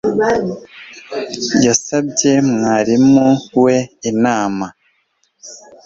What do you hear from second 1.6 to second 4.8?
Yasabye mwarimu we inama